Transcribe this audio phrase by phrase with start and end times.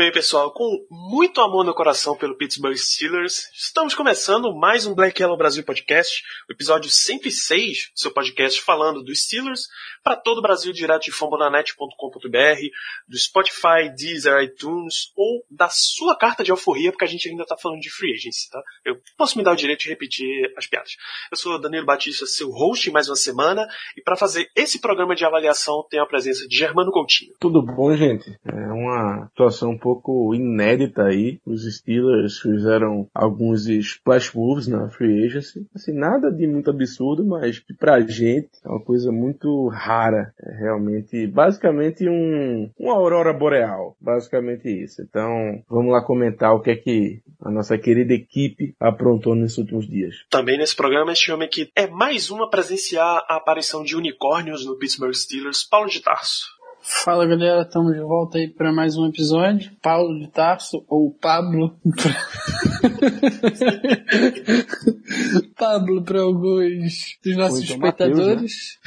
[0.00, 0.50] bem, pessoal.
[0.50, 5.62] Com muito amor no coração pelo Pittsburgh Steelers, estamos começando mais um Black Yellow Brasil
[5.62, 9.68] Podcast, o episódio 106, seu podcast falando dos Steelers
[10.02, 12.60] para todo o Brasil, direto de fambonanet.com.br,
[13.06, 17.54] do Spotify, Deezer, iTunes ou da sua carta de alforria, porque a gente ainda está
[17.54, 18.62] falando de free agency, tá?
[18.86, 20.96] Eu posso me dar o direito de repetir as piadas.
[21.30, 25.26] Eu sou Danilo Batista, seu host mais uma semana, e para fazer esse programa de
[25.26, 27.34] avaliação tenho a presença de Germano Coutinho.
[27.38, 28.30] Tudo bom, gente?
[28.46, 29.89] É uma situação um pouco
[30.34, 31.40] inédita aí.
[31.46, 35.66] Os Steelers fizeram alguns splash moves na free agency.
[35.74, 40.32] Assim, nada de muito absurdo, mas pra gente é uma coisa muito rara.
[40.38, 43.96] É realmente, basicamente um, uma aurora boreal.
[44.00, 45.02] Basicamente isso.
[45.02, 49.88] Então, vamos lá comentar o que é que a nossa querida equipe aprontou nesses últimos
[49.88, 50.14] dias.
[50.28, 54.76] Também nesse programa este homem que é mais uma presenciar a aparição de unicórnios no
[54.76, 56.59] Pittsburgh Steelers, Paulo de Tarso.
[56.82, 59.70] Fala galera, estamos de volta aí para mais um episódio.
[59.82, 61.76] Paulo de Tarso, ou Pablo.
[65.58, 68.78] Pablo para alguns dos nossos então espectadores.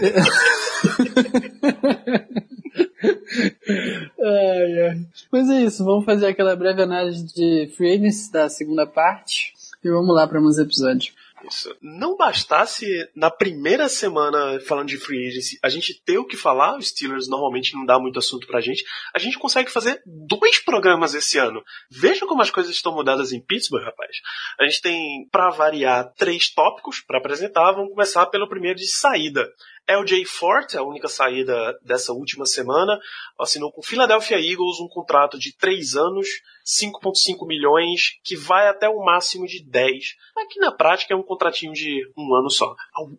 [4.22, 5.06] ai, ai.
[5.30, 9.52] Mas é isso, vamos fazer aquela breve análise de Free Agency da segunda parte.
[9.84, 11.12] E vamos lá para mais episódios.
[11.46, 11.76] Isso.
[11.80, 16.76] Não bastasse na primeira semana falando de free agency a gente ter o que falar,
[16.76, 21.14] os Steelers normalmente não dá muito assunto pra gente, a gente consegue fazer dois programas
[21.14, 21.62] esse ano.
[21.90, 24.16] Veja como as coisas estão mudadas em Pittsburgh, rapaz.
[24.58, 27.72] A gente tem, pra variar, três tópicos para apresentar.
[27.72, 29.48] Vamos começar pelo primeiro de saída.
[29.88, 32.98] LJ Fort, a única saída dessa última semana,
[33.40, 36.28] assinou com o Philadelphia Eagles um contrato de 3 anos,
[36.68, 39.94] 5,5 milhões, que vai até o máximo de 10.
[40.36, 42.74] Mas que na prática é um contratinho de um ano só.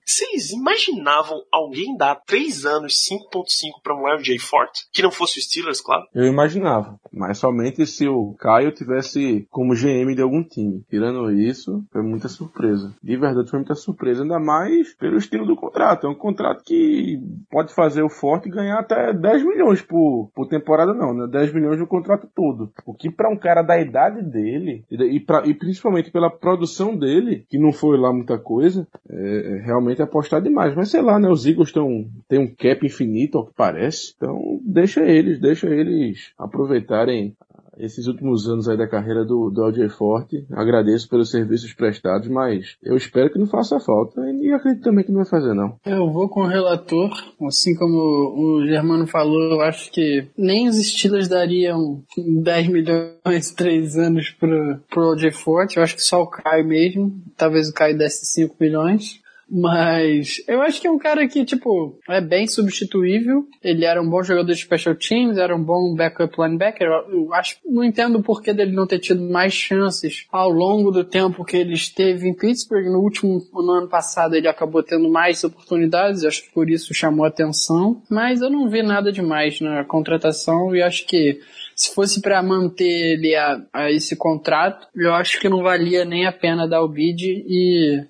[0.06, 4.72] Vocês imaginavam alguém dar 3 anos, 5,5 para um LJ Fort?
[4.94, 6.06] Que não fosse o Steelers, claro?
[6.14, 10.84] Eu imaginava, mas somente se o Caio tivesse como GM de algum time.
[10.90, 12.96] Tirando isso, foi muita surpresa.
[13.02, 16.06] De verdade, foi muita surpresa, ainda mais pelo estilo do contrato.
[16.06, 20.94] É um contrato que pode fazer o Forte ganhar até 10 milhões por, por temporada,
[20.94, 21.28] não, né?
[21.28, 22.72] 10 milhões no contrato todo.
[22.86, 27.46] O que para um cara da idade dele, e, pra, e principalmente pela produção dele,
[27.50, 30.76] que não foi lá muita coisa, é, é realmente apostar demais.
[30.76, 31.30] Mas sei lá, né?
[31.30, 34.14] Os Eagles tão, têm um cap infinito, ao que parece.
[34.16, 37.36] Então, deixa eles, deixa eles aproveitarem
[37.80, 40.46] esses últimos anos aí da carreira do, do LJ Forte.
[40.52, 45.12] Agradeço pelos serviços prestados, mas eu espero que não faça falta e acredito também que
[45.12, 45.76] não vai fazer, não.
[45.86, 47.10] Eu vou com o relator,
[47.48, 53.98] assim como o Germano falou, eu acho que nem os Steelers dariam 10 milhões, 3
[53.98, 57.98] anos pro, pro LJ Forte, eu acho que só o Caio mesmo, talvez o Caio
[57.98, 59.22] desse 5 milhões.
[59.52, 63.46] Mas eu acho que é um cara que, tipo, é bem substituível.
[63.64, 66.88] Ele era um bom jogador de special teams, era um bom backup linebacker.
[66.88, 71.04] Eu, acho, não entendo o porquê dele não ter tido mais chances ao longo do
[71.04, 72.86] tempo que ele esteve em Pittsburgh.
[72.86, 76.24] No último, no ano passado, ele acabou tendo mais oportunidades.
[76.24, 78.02] Acho que por isso chamou atenção.
[78.10, 81.40] Mas eu não vi nada demais na contratação e acho que
[81.76, 86.26] se fosse para manter ele a, a esse contrato, eu acho que não valia nem
[86.26, 88.04] a pena dar o bid e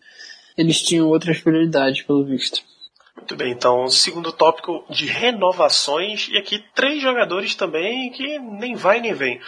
[0.59, 2.61] eles tinham outras prioridades, pelo visto.
[3.15, 8.99] Muito bem, então, segundo tópico de renovações, e aqui três jogadores também que nem vai
[8.99, 9.39] nem vem.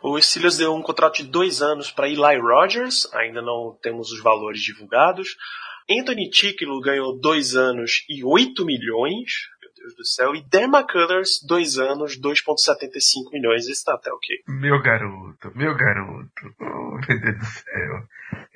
[0.00, 4.22] O Steelers deu um contrato de dois anos para Eli Rogers, ainda não temos os
[4.22, 5.36] valores divulgados.
[5.90, 10.36] Anthony Ticklo ganhou dois anos e 8 milhões, meu Deus do céu.
[10.36, 13.66] E Dan McCullers, dois anos, 2,75 milhões.
[13.66, 14.36] Esse tá até ok.
[14.46, 16.54] Meu garoto, meu garoto.
[16.60, 18.08] Oh, meu Deus do céu.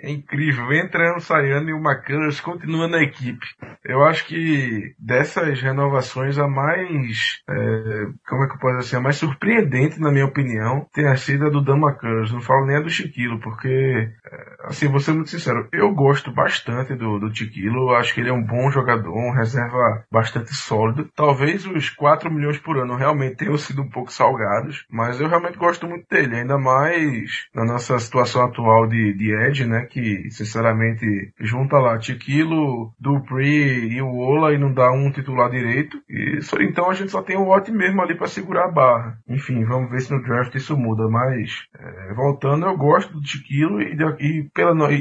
[0.04, 0.70] É incrível.
[0.72, 3.46] Entrando, saindo e o McCullers continua na equipe.
[3.82, 9.00] Eu acho que dessas renovações, a mais, é, como é que eu posso dizer, a
[9.00, 12.32] mais surpreendente, na minha opinião, tem sido a do Dan McCullers.
[12.32, 16.30] Não falo nem a do Chiquilo, porque, é, assim, vou ser muito sincero, eu gosto
[16.30, 17.94] bastante do, do Chiquilo.
[17.94, 21.08] Acho que ele é um bom jogador, um reserva bastante sólido.
[21.16, 25.56] Talvez os 4 milhões por ano realmente tenham sido um pouco salgados, mas eu realmente
[25.56, 29.34] gosto muito dele, ainda mais na nossa situação atual de, de
[29.66, 29.86] Né?
[29.86, 35.98] Que, sinceramente, junta lá Tiquilo, Dupree e o Ola e não dá um titular direito.
[36.08, 39.18] E só, então a gente só tem o Watt mesmo ali para segurar a barra.
[39.28, 41.08] Enfim, vamos ver se no draft isso muda.
[41.08, 44.50] Mas, é, voltando, eu gosto do Tiquilo e, e,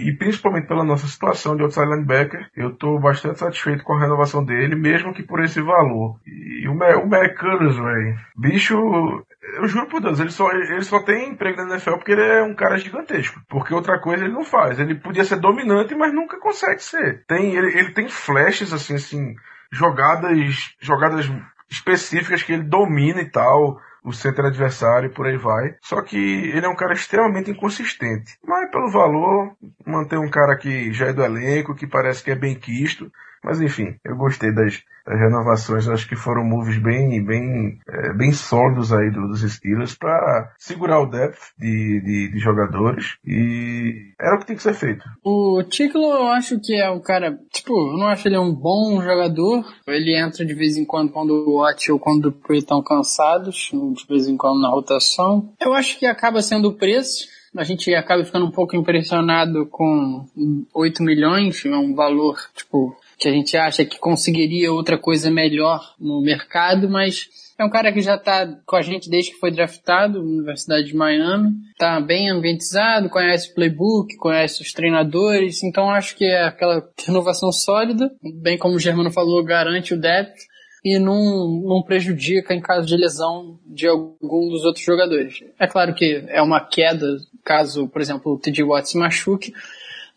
[0.07, 4.43] e principalmente pela nossa situação de outside linebacker, eu tô bastante satisfeito com a renovação
[4.43, 6.19] dele, mesmo que por esse valor.
[6.25, 9.25] E o, o Mac velho, bicho,
[9.55, 12.41] eu juro por Deus, ele só, ele só tem emprego na NFL porque ele é
[12.43, 13.41] um cara gigantesco.
[13.49, 14.79] Porque outra coisa ele não faz.
[14.79, 17.25] Ele podia ser dominante, mas nunca consegue ser.
[17.27, 19.35] Tem, ele, ele tem flashes, assim, assim,
[19.71, 21.29] jogadas, jogadas
[21.69, 25.75] específicas que ele domina e tal o center adversário por aí vai.
[25.81, 28.37] Só que ele é um cara extremamente inconsistente.
[28.45, 29.55] Mas pelo valor,
[29.85, 33.09] manter um cara que já é do elenco, que parece que é bem quisto,
[33.43, 35.87] mas enfim, eu gostei das, das renovações.
[35.87, 41.09] Acho que foram moves bem, bem, é, bem sólidos aí dos Steelers para segurar o
[41.09, 43.17] depth de, de, de, jogadores.
[43.25, 45.03] E era o que tem que ser feito.
[45.23, 47.37] O Ticlo, eu acho que é um cara.
[47.51, 49.65] Tipo, eu não acho ele um bom jogador.
[49.87, 53.71] Ele entra de vez em quando quando o Watt ou quando o Dupree estão cansados,
[53.71, 55.53] de vez em quando na rotação.
[55.59, 60.25] Eu acho que acaba sendo o preço a gente acaba ficando um pouco impressionado com
[60.73, 65.93] 8 milhões, é um valor, tipo, que a gente acha que conseguiria outra coisa melhor
[65.99, 67.27] no mercado, mas
[67.57, 70.87] é um cara que já está com a gente desde que foi draftado na Universidade
[70.87, 76.43] de Miami, está bem ambientizado, conhece o playbook, conhece os treinadores, então acho que é
[76.43, 78.11] aquela renovação sólida,
[78.41, 80.35] bem como o Germano falou, garante o depth
[80.83, 85.43] e não, não prejudica em caso de lesão de algum dos outros jogadores.
[85.57, 87.07] É claro que é uma queda
[87.43, 89.53] caso, por exemplo, o TJ Watt se machuque,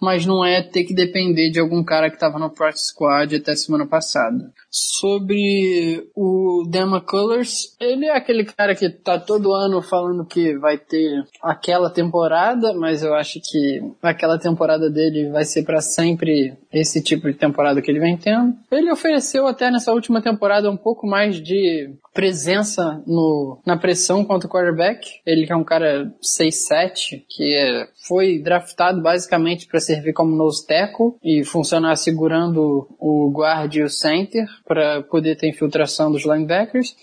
[0.00, 3.54] mas não é ter que depender de algum cara que estava no practice squad até
[3.54, 4.52] semana passada.
[4.78, 10.76] Sobre o Dema Colors, ele é aquele cara que tá todo ano falando que vai
[10.76, 17.02] ter aquela temporada, mas eu acho que aquela temporada dele vai ser para sempre esse
[17.02, 18.54] tipo de temporada que ele vem tendo.
[18.70, 24.46] Ele ofereceu até nessa última temporada um pouco mais de presença no, na pressão contra
[24.46, 25.20] o quarterback.
[25.24, 30.66] Ele que é um cara 6'7", que é, foi draftado basicamente para servir como nose
[30.66, 36.94] tackle e funcionar segurando o guard e o center para poder ter infiltração dos linebackers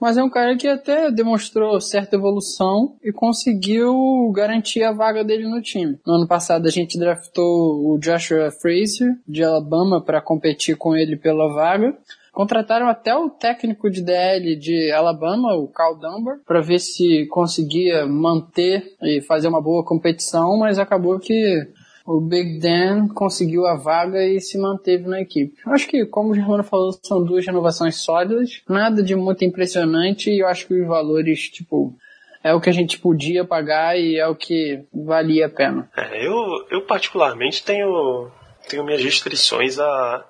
[0.00, 5.48] mas é um cara que até demonstrou certa evolução e conseguiu garantir a vaga dele
[5.48, 5.98] no time.
[6.06, 11.16] No ano passado a gente draftou o Joshua Frazier de Alabama para competir com ele
[11.16, 11.96] pela vaga.
[12.32, 18.06] Contrataram até o técnico de DL de Alabama, o Cal Dunbar, para ver se conseguia
[18.06, 21.66] manter e fazer uma boa competição, mas acabou que
[22.08, 25.60] o Big Dan conseguiu a vaga e se manteve na equipe.
[25.66, 30.38] Acho que, como o Germano falou, são duas renovações sólidas, nada de muito impressionante e
[30.38, 31.94] eu acho que os valores, tipo,
[32.42, 35.90] é o que a gente podia pagar e é o que valia a pena.
[35.94, 36.34] É, eu,
[36.70, 38.30] eu particularmente tenho,
[38.70, 40.24] tenho minhas restrições a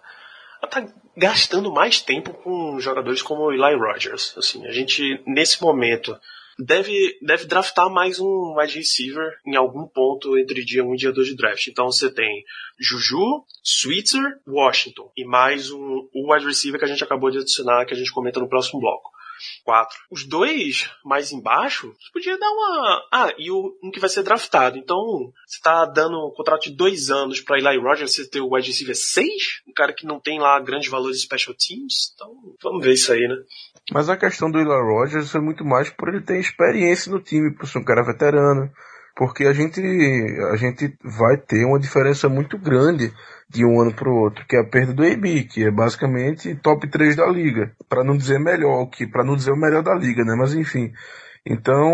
[0.64, 4.34] estar tá gastando mais tempo com jogadores como o Eli Rogers.
[4.36, 6.18] Assim, a gente, nesse momento,
[6.58, 11.12] deve, deve draftar mais um wide receiver em algum ponto entre dia 1 e dia
[11.12, 11.66] 2 de draft.
[11.68, 12.44] Então você tem
[12.78, 17.94] Juju, Switzer, Washington e mais um wide receiver que a gente acabou de adicionar, que
[17.94, 19.10] a gente comenta no próximo bloco
[19.64, 19.96] quatro.
[20.10, 23.08] Os dois mais embaixo, você podia dar uma.
[23.12, 24.78] Ah, e o um que vai ser draftado.
[24.78, 24.96] Então,
[25.46, 28.68] você tá dando um contrato de dois anos para Eli Rogers, você ter o wide
[28.68, 29.26] receiver 6,
[29.68, 32.12] um cara que não tem lá grandes valores special teams.
[32.14, 33.36] Então, vamos ver isso aí, né?
[33.92, 37.54] Mas a questão do Eli Rogers é muito mais por ele ter experiência no time,
[37.54, 38.70] por ser um cara veterano.
[39.16, 39.80] Porque a gente,
[40.52, 43.12] a gente vai ter uma diferença muito grande
[43.48, 46.54] de um ano para o outro, que é a perda do AB, que é basicamente
[46.56, 49.94] top 3 da liga, para não dizer melhor, que para não dizer o melhor da
[49.94, 50.36] liga, né?
[50.36, 50.92] Mas enfim.
[51.44, 51.90] Então,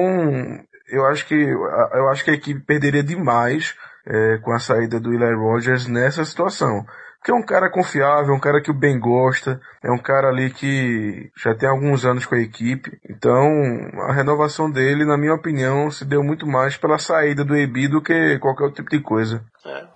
[0.88, 3.74] eu acho que eu acho que a equipe perderia demais
[4.06, 6.84] é, com a saída do Eli Rogers nessa situação.
[7.24, 10.50] Porque é um cara confiável, um cara que o bem gosta, é um cara ali
[10.50, 13.00] que já tem alguns anos com a equipe.
[13.08, 13.40] Então,
[14.10, 18.02] a renovação dele, na minha opinião, se deu muito mais pela saída do EB do
[18.02, 19.42] que qualquer outro tipo de coisa.
[19.66, 19.87] É,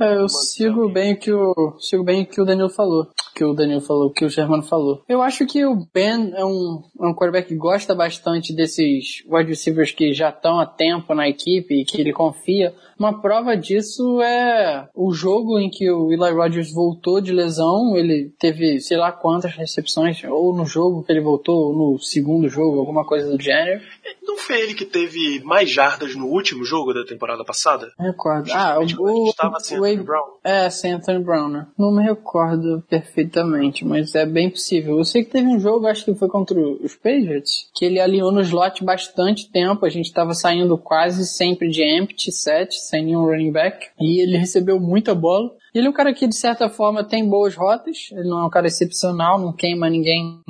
[0.00, 3.44] é, eu sigo bem o que o sigo bem o que o Daniel falou, que
[3.44, 5.02] o Daniel falou, que o Germano falou.
[5.08, 9.50] Eu acho que o Ben é um, é um quarterback que gosta bastante desses wide
[9.50, 12.72] receivers que já estão há tempo na equipe e que ele confia.
[12.98, 18.32] Uma prova disso é o jogo em que o Eli Rogers voltou de lesão, ele
[18.38, 22.78] teve sei lá quantas recepções, ou no jogo que ele voltou, ou no segundo jogo,
[22.78, 23.82] alguma coisa do gênero.
[24.22, 27.92] Não foi ele que teve mais jardas no último jogo da temporada passada?
[27.98, 28.50] Recordo.
[28.52, 30.24] Ah, o, gente estava sem Anthony Brown.
[30.44, 31.66] É, sem Anthony Brown, né?
[31.78, 34.98] Não me recordo perfeitamente, mas é bem possível.
[34.98, 38.32] Eu sei que teve um jogo, acho que foi contra os Patriots, que ele alinhou
[38.32, 39.84] no slot bastante tempo.
[39.84, 43.88] A gente tava saindo quase sempre de empty set, sem nenhum running back.
[44.00, 45.50] E ele recebeu muita bola.
[45.74, 48.08] Ele é um cara que, de certa forma, tem boas rotas.
[48.10, 50.40] Ele não é um cara excepcional, não queima ninguém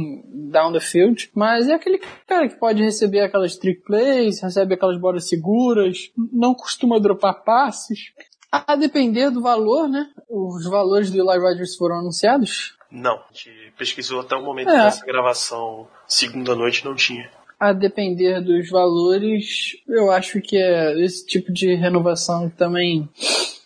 [0.53, 1.29] down the field.
[1.35, 6.55] Mas é aquele cara que pode receber aquelas trick plays, recebe aquelas bolas seguras, não
[6.55, 8.13] costuma dropar passes.
[8.51, 10.09] A depender do valor, né?
[10.29, 12.77] Os valores do Eli Rogers foram anunciados.
[12.91, 14.85] Não, a gente pesquisou até o momento É.
[14.85, 17.29] dessa gravação, segunda noite, não tinha.
[17.59, 23.09] A depender dos valores, eu acho que é esse tipo de renovação também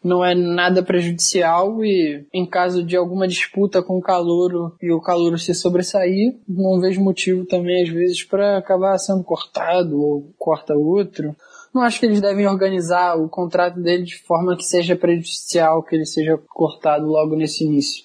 [0.02, 5.00] não é nada prejudicial e em caso de alguma disputa com o calouro e o
[5.00, 10.74] calouro se sobressair, não vejo motivo também às vezes para acabar sendo cortado ou corta
[10.74, 11.36] outro.
[11.72, 15.94] Não acho que eles devem organizar o contrato dele de forma que seja prejudicial que
[15.94, 18.04] ele seja cortado logo nesse início.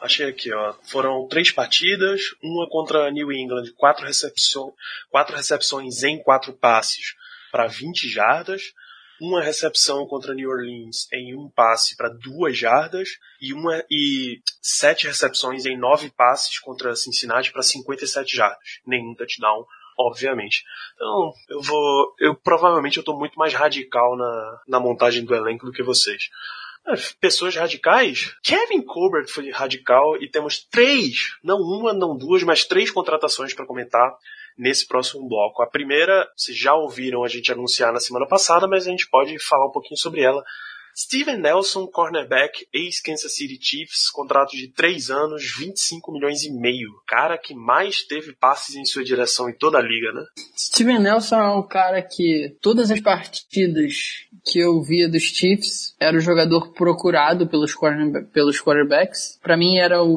[0.00, 0.74] Achei aqui, ó.
[0.82, 4.72] Foram três partidas, uma contra New England, quatro, recepção,
[5.10, 7.16] quatro recepções em quatro passes
[7.50, 8.74] para 20 jardas,
[9.20, 13.08] uma recepção contra New Orleans em um passe para duas jardas
[13.40, 19.66] e uma e sete recepções em nove passes contra Cincinnati para 57 jardas, nenhum touchdown,
[19.98, 20.64] obviamente.
[20.94, 25.66] Então, eu vou, eu provavelmente eu tô muito mais radical na, na montagem do elenco
[25.66, 26.30] do que vocês.
[26.86, 28.34] É, Pessoas radicais?
[28.42, 33.66] Kevin Colbert foi radical e temos três, não uma, não duas, mas três contratações para
[33.66, 34.16] comentar
[34.56, 35.62] nesse próximo bloco.
[35.62, 39.38] A primeira, vocês já ouviram a gente anunciar na semana passada, mas a gente pode
[39.38, 40.44] falar um pouquinho sobre ela.
[41.00, 46.88] Steven Nelson, cornerback, ex-Kansas City Chiefs, contrato de 3 anos, 25 milhões e meio.
[47.06, 50.24] Cara que mais teve passes em sua direção em toda a liga, né?
[50.56, 56.16] Steven Nelson é um cara que todas as partidas que eu via dos Chiefs era
[56.16, 59.38] o jogador procurado pelos, cornerba- pelos quarterbacks.
[59.42, 60.08] Pra mim era o,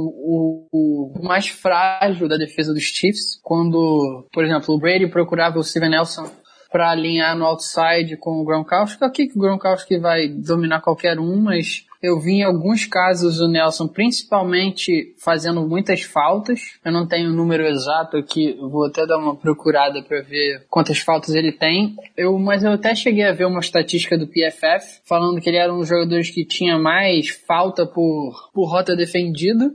[0.72, 3.40] o- o mais frágil da defesa dos Chiefs.
[3.44, 6.32] Quando, por exemplo, o Brady procurava o Steven Nelson
[6.72, 9.04] para alinhar no outside com o Gronkowski.
[9.04, 13.48] Aqui que o Gronkowski vai dominar qualquer um, mas eu vi em alguns casos o
[13.48, 16.80] Nelson principalmente fazendo muitas faltas.
[16.84, 20.98] Eu não tenho o número exato aqui, vou até dar uma procurada para ver quantas
[20.98, 21.96] faltas ele tem.
[22.18, 25.74] Eu, mas eu até cheguei a ver uma estatística do PFF falando que ele era
[25.74, 29.72] um dos jogadores que tinha mais falta por, por rota defendida.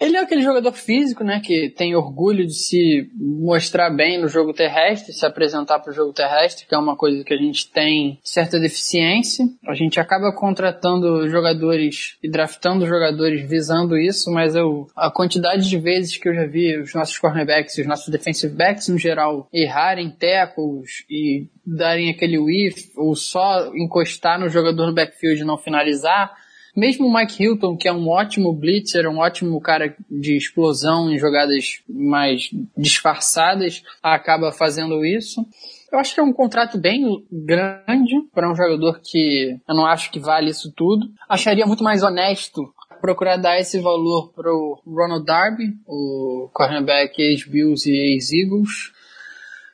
[0.00, 4.52] Ele é aquele jogador físico, né, que tem orgulho de se mostrar bem no jogo
[4.52, 8.18] terrestre, se apresentar para o jogo terrestre, que é uma coisa que a gente tem
[8.22, 9.44] certa deficiência.
[9.66, 15.78] A gente acaba contratando jogadores e draftando jogadores visando isso, mas eu, a quantidade de
[15.78, 19.48] vezes que eu já vi os nossos cornerbacks e os nossos defensive backs no geral
[19.52, 25.58] errarem tackles e darem aquele whiff ou só encostar no jogador no backfield e não
[25.58, 26.34] finalizar,
[26.78, 31.18] mesmo o Mike Hilton, que é um ótimo blitzer, um ótimo cara de explosão em
[31.18, 35.44] jogadas mais disfarçadas, acaba fazendo isso.
[35.90, 40.10] Eu acho que é um contrato bem grande para um jogador que eu não acho
[40.10, 41.08] que vale isso tudo.
[41.28, 47.88] Acharia muito mais honesto procurar dar esse valor para o Ronald Darby, o cornerback ex-Bills
[47.88, 48.92] e ex-Eagles,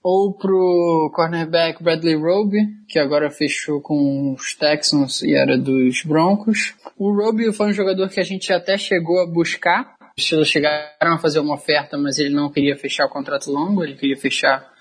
[0.04, 6.74] ou pro cornerback Bradley Roby, que agora fechou com os Texans e era dos Broncos.
[6.98, 9.94] O Roby foi um jogador que a gente até chegou a buscar.
[10.20, 13.94] Steelers chegaram a fazer uma oferta, mas ele não queria fechar o contrato longo, ele
[13.94, 14.72] queria fechar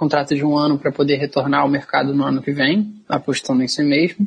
[0.00, 3.68] contrato de um ano para poder retornar ao mercado no ano que vem, apostando em
[3.68, 4.26] si mesmo.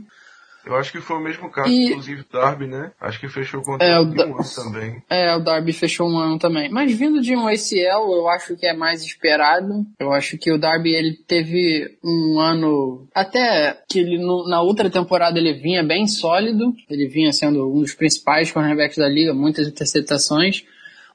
[0.65, 2.91] Eu acho que foi o mesmo caso, E- inclusive, Darby, né?
[3.01, 5.03] Acho que fechou o É, contrato o de Da- um ano também.
[5.09, 6.69] É, o Darby fechou um ano também.
[6.69, 9.85] Mas vindo de um ACL, eu acho que é mais esperado.
[9.99, 13.07] Eu acho que o Darby, ele teve um ano...
[13.13, 16.73] Até que ele, no- na outra temporada, ele vinha bem sólido.
[16.89, 20.63] Ele vinha sendo um dos principais cornerbacks da liga, muitas interceptações.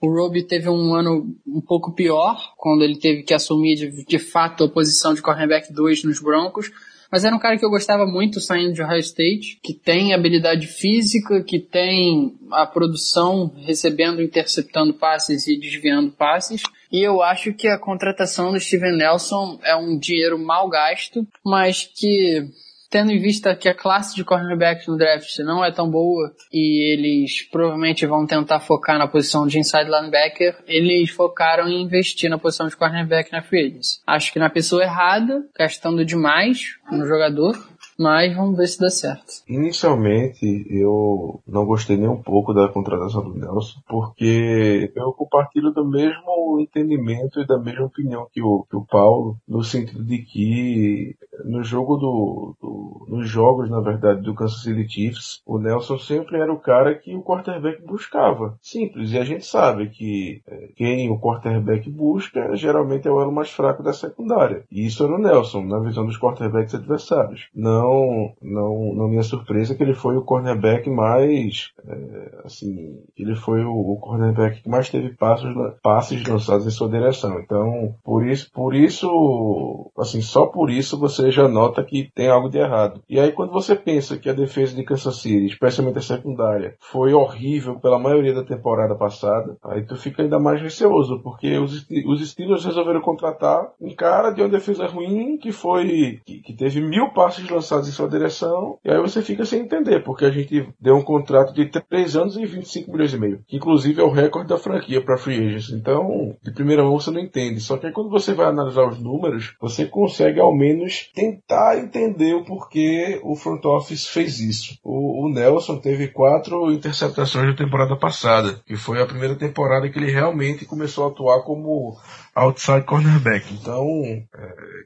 [0.01, 4.19] O Roby teve um ano um pouco pior, quando ele teve que assumir de, de
[4.19, 6.71] fato a posição de cornerback 2 nos Broncos.
[7.11, 10.67] Mas era um cara que eu gostava muito saindo de Ohio State, que tem habilidade
[10.67, 16.63] física, que tem a produção recebendo, interceptando passes e desviando passes.
[16.93, 21.85] E eu acho que a contratação do Steven Nelson é um dinheiro mal gasto, mas
[21.85, 22.47] que
[22.91, 26.93] tendo em vista que a classe de cornerbacks no draft não é tão boa e
[26.93, 32.39] eles provavelmente vão tentar focar na posição de inside linebacker, eles focaram em investir na
[32.39, 34.01] posição de cornerback na free agency.
[34.07, 37.57] Acho que na pessoa errada, gastando demais no jogador,
[37.99, 39.43] Mas vamos ver se dá certo.
[39.49, 45.85] Inicialmente, eu não gostei nem um pouco da contratação do Nelson, porque eu compartilho do
[45.85, 51.17] mesmo entendimento e da mesma opinião que o, que o Paulo, no sentido de que
[51.45, 56.39] no jogo do, do, nos jogos, na verdade, do Kansas City Chiefs, o Nelson sempre
[56.39, 58.57] era o cara que o quarterback buscava.
[58.61, 59.13] Simples.
[59.13, 63.51] E a gente sabe que é, quem o quarterback busca geralmente é o elo mais
[63.51, 64.65] fraco da secundária.
[64.71, 67.49] E isso era o Nelson, na visão dos quarterbacks adversários.
[67.55, 73.65] Não, não, não é surpresa que ele foi o cornerback mais, é, assim, ele foi
[73.65, 77.39] o, o cornerback que mais teve passos, passes lançados em sua direção.
[77.41, 82.49] Então, por isso, por isso, assim, só por isso você já nota que tem algo
[82.49, 83.03] de errado.
[83.09, 87.13] E aí quando você pensa que a defesa de Kansas City, especialmente a secundária, foi
[87.13, 92.31] horrível pela maioria da temporada passada, aí tu fica ainda mais receoso, porque os, os
[92.31, 97.11] Steelers resolveram contratar um cara de uma defesa ruim que foi, que, que teve mil
[97.11, 100.97] passes lançados em sua direção, e aí você fica sem entender, porque a gente deu
[100.97, 104.49] um contrato de 3 anos e 25 milhões e meio, que inclusive é o recorde
[104.49, 105.71] da franquia para free agents.
[105.71, 107.61] Então, de primeira mão você não entende.
[107.61, 112.33] Só que aí quando você vai analisar os números, você consegue ao menos tentar entender
[112.35, 114.79] o porquê o front office fez isso.
[114.85, 119.99] O, o Nelson teve quatro interceptações na temporada passada, que foi a primeira temporada que
[119.99, 121.97] ele realmente começou a atuar como
[122.37, 123.53] outside cornerback.
[123.53, 124.25] Então, é,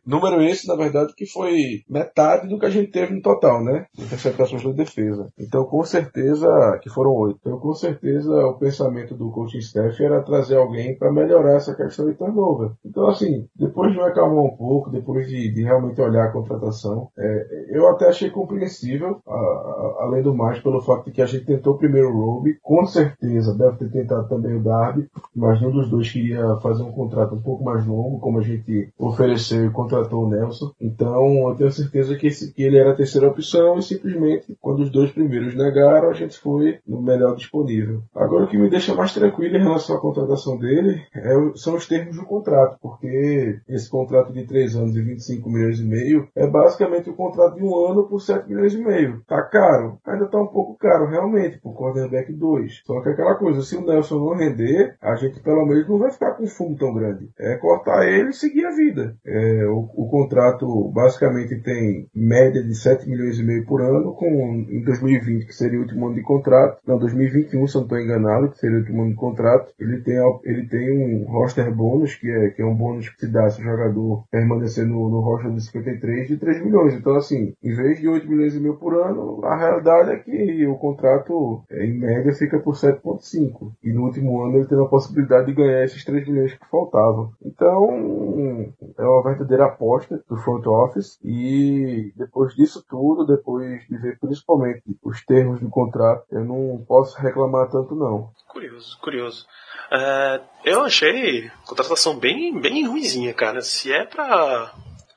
[0.06, 3.84] número esse, na verdade, que foi metade do que a gente teve no total, né?
[3.98, 5.30] Interceptações da defesa.
[5.38, 6.48] Então, com certeza,
[6.82, 7.38] que foram oito.
[7.40, 12.06] Então, com certeza, o pensamento do coaching staff era trazer alguém para melhorar essa questão
[12.06, 12.70] de turnover.
[12.84, 17.08] Então, assim, depois de me acalmar um pouco, depois de, de realmente olhar a contratação,
[17.18, 21.26] é, eu até achei compreensível, a, a, além do mais, pelo fato de que a
[21.26, 25.72] gente tentou primeiro o Roby, com certeza deve ter tentado também o Darby, mas nenhum
[25.72, 29.70] dos dois queria fazer um contrato um pouco mais longo, como a gente ofereceu e
[29.70, 30.72] contratou o Nelson.
[30.80, 34.80] Então, eu tenho certeza que, esse, que ele era a terceira opção e simplesmente, quando
[34.80, 38.02] os dois primeiros negaram, a gente foi no melhor disponível.
[38.14, 41.86] Agora, o que me deixa mais tranquilo em relação à contratação dele é, são os
[41.86, 46.01] termos do contrato, porque esse contrato de 3 anos e 25 milhões e meio
[46.36, 49.22] é basicamente o contrato de um ano por 7 milhões e meio.
[49.26, 49.98] Tá caro?
[50.06, 52.82] Ainda tá um pouco caro, realmente, por cornerback 2.
[52.84, 56.10] Só que aquela coisa, se o Nelson não render, a gente pelo menos não vai
[56.10, 59.16] ficar com fumo tão grande é cortar ele e seguir a vida.
[59.24, 64.26] É, o, o, contrato basicamente tem média de 7 milhões e meio por ano, com
[64.68, 67.98] em 2020, que seria o último ano de contrato, não, 2021, se eu não estou
[67.98, 72.14] enganado, que seria o último ano de contrato, ele tem, ele tem um roster bônus,
[72.14, 75.20] que é, que é um bônus que se dá se o jogador permanecer no, no
[75.20, 75.60] roster de
[75.92, 76.94] 53 de 3 milhões.
[76.94, 80.66] Então, assim, em vez de 8 milhões e meio por ano, a realidade é que
[80.66, 83.72] o contrato, é, em média, fica por 7,5.
[83.82, 87.32] E no último ano ele tem a possibilidade de ganhar esses 3 milhões que faltavam.
[87.44, 94.18] Então, é uma verdadeira aposta do front office e depois disso tudo, depois de ver
[94.18, 98.30] principalmente os termos do contrato, eu não posso reclamar tanto não.
[98.48, 99.46] Curioso, curioso.
[99.90, 103.60] Uh, eu achei a contratação bem, bem ruizinha, cara.
[103.60, 104.72] Se é pra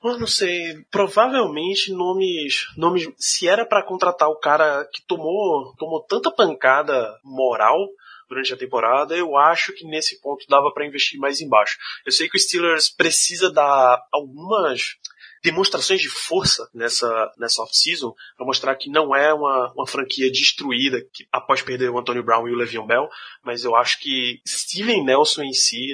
[0.09, 6.01] eu não sei, provavelmente nomes, nomes, se era para contratar o cara que tomou, tomou
[6.03, 7.87] tanta pancada moral
[8.27, 11.77] durante a temporada, eu acho que nesse ponto dava para investir mais embaixo.
[12.05, 14.97] Eu sei que o Steelers precisa dar algumas
[15.43, 20.99] demonstrações de força nessa, nessa off-season para mostrar que não é uma, uma franquia destruída
[21.13, 23.07] que, após perder o Antonio Brown e o Le'Veon Bell,
[23.43, 25.93] mas eu acho que Steven Nelson em si,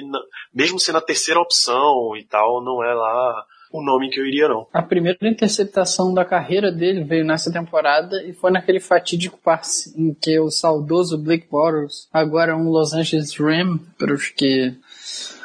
[0.54, 4.48] mesmo sendo a terceira opção e tal, não é lá o nome que eu iria,
[4.48, 4.66] não.
[4.72, 10.14] A primeira interceptação da carreira dele veio nessa temporada e foi naquele fatídico passe em
[10.14, 14.74] que o saudoso Blake Bortles, agora um Los Angeles Ram, para os que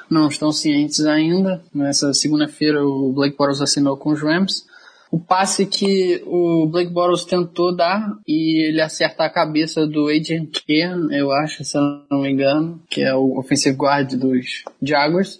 [0.09, 4.65] não estão cientes ainda, nessa segunda-feira o Blake Bortles assinou com os Rams,
[5.09, 10.45] o passe que o Blake Bortles tentou dar e ele acerta a cabeça do Adrian
[10.45, 15.39] Ken, eu acho, se eu não me engano, que é o offensive guard dos Jaguars.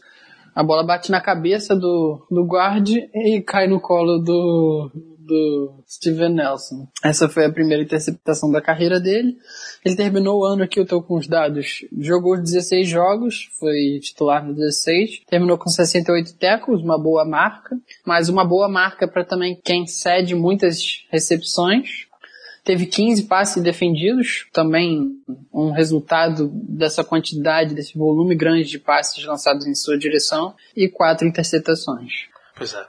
[0.58, 4.90] A bola bate na cabeça do, do guard e cai no colo do,
[5.28, 6.88] do Steven Nelson.
[7.04, 9.38] Essa foi a primeira interceptação da carreira dele.
[9.86, 11.86] Ele terminou o ano aqui, eu tô com os dados.
[12.00, 15.26] Jogou 16 jogos, foi titular no 16.
[15.30, 17.78] Terminou com 68 tackles, uma boa marca.
[18.04, 22.07] Mas uma boa marca para também quem cede muitas recepções.
[22.68, 29.66] Teve 15 passes defendidos, também um resultado dessa quantidade, desse volume grande de passes lançados
[29.66, 32.26] em sua direção, e quatro interceptações.
[32.58, 32.86] Pois é.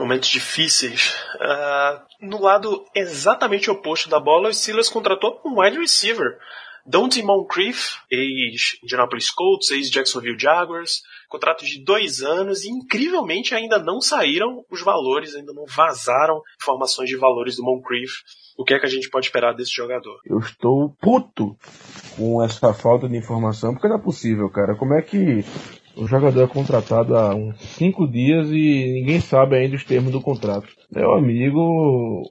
[0.00, 1.16] Momentos difíceis.
[1.34, 6.38] Uh, no lado exatamente oposto da bola, o Steelers contratou um wide receiver.
[6.86, 14.64] Dante Moncrief, ex-Indianapolis Colts, ex-Jacksonville Jaguars, contrato de dois anos e incrivelmente ainda não saíram
[14.70, 18.12] os valores, ainda não vazaram informações de valores do Moncrief.
[18.56, 20.20] O que é que a gente pode esperar desse jogador?
[20.26, 21.56] Eu estou puto
[22.16, 24.76] com essa falta de informação, porque não é possível, cara.
[24.76, 25.44] Como é que
[25.96, 30.20] o jogador é contratado há uns cinco dias e ninguém sabe ainda os termos do
[30.20, 30.68] contrato?
[30.94, 32.22] Meu amigo,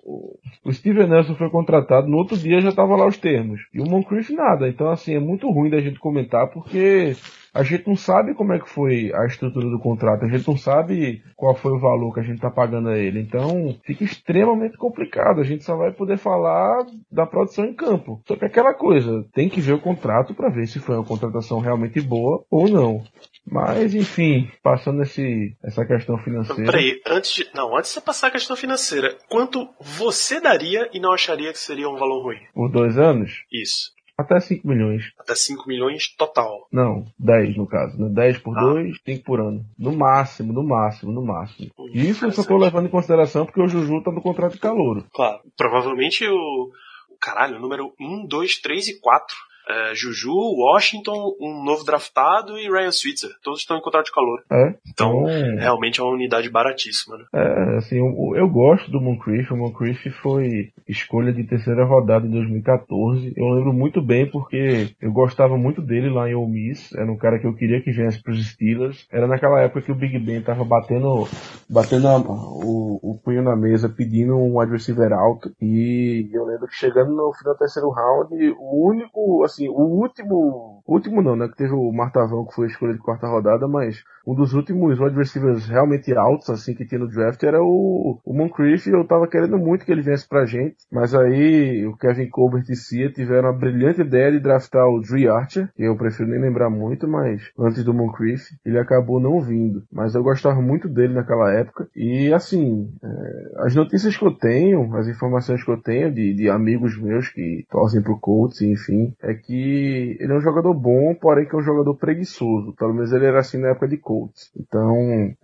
[0.64, 3.62] o Steven Nelson foi contratado, no outro dia já tava lá os termos.
[3.74, 4.68] E o Moncrief nada.
[4.68, 7.16] Então, assim, é muito ruim da gente comentar porque
[7.54, 10.58] a gente não sabe como é que foi a estrutura do contrato, a gente não
[10.58, 13.20] sabe qual foi o valor que a gente tá pagando a ele.
[13.20, 15.40] Então, fica extremamente complicado.
[15.40, 18.22] A gente só vai poder falar da produção em campo.
[18.28, 21.06] Só que é aquela coisa, tem que ver o contrato para ver se foi uma
[21.06, 23.04] contratação realmente boa ou não.
[23.46, 26.72] Mas, enfim, passando esse, essa questão financeira.
[26.72, 31.00] Peraí, antes de, não, antes de você passar a questão financeira, quanto você daria e
[31.00, 32.40] não acharia que seria um valor ruim?
[32.54, 33.44] Por dois anos?
[33.52, 33.93] Isso.
[34.18, 35.12] Até 5 milhões.
[35.20, 36.68] Até 5 milhões total.
[36.72, 38.00] Não, 10 no caso.
[38.00, 38.10] Né?
[38.10, 38.62] 10 por Ah.
[38.62, 39.66] 2, 5 por ano.
[39.78, 41.72] No máximo, no máximo, no máximo.
[41.80, 44.54] Hum, E isso eu só tô levando em consideração porque o Juju tá no contrato
[44.54, 45.06] de calouro.
[45.14, 45.40] Claro.
[45.58, 46.36] Provavelmente o.
[47.10, 49.36] o Caralho, o número 1, 2, 3 e 4.
[49.70, 53.30] É, Juju, Washington, um novo draftado e Ryan Switzer.
[53.44, 54.42] Todos estão em contrato de calor.
[54.52, 54.76] É?
[54.92, 57.24] Então, Então, realmente é uma unidade baratíssima, né?
[57.34, 59.52] É, assim, eu, eu gosto do Moncrief.
[59.52, 63.34] O Moncrief foi escolha de terceira rodada em 2014.
[63.38, 66.94] Eu lembro muito bem porque eu gostava muito dele lá em Ole Miss.
[66.94, 69.08] Era um cara que eu queria que viesse pros Steelers.
[69.12, 71.28] Era naquela época que o Big Ben tava batendo,
[71.70, 75.52] batendo a- o, o punho na mesa pedindo um wide receiver alto.
[75.62, 80.84] E eu lembro que chegando no final do terceiro round, o único, assim, o último,
[80.88, 81.48] último não, né?
[81.48, 85.00] Que teve o Martavão que foi a escolha de quarta rodada, mas um dos últimos
[85.00, 88.88] wide receivers realmente altos, assim, que tinha no draft era o, o Moncrief.
[88.88, 92.76] Eu tava querendo muito que ele viesse pra gente, mas aí o Kevin Colbert e
[92.76, 96.70] Cia tiveram a brilhante ideia de draftar o Dre Archer, que eu prefiro nem lembrar
[96.70, 99.84] muito, mas antes do Moncrief, ele acabou não vindo.
[99.92, 101.88] Mas eu gostava muito dele naquela época.
[101.96, 106.50] E assim, é, as notícias que eu tenho, as informações que eu tenho de, de
[106.50, 111.46] amigos meus que torcem pro Colts, enfim, é que ele é um jogador bom, porém
[111.46, 112.74] que é um jogador preguiçoso.
[112.78, 114.13] Pelo menos ele era assim na época de Colts.
[114.58, 114.96] Então,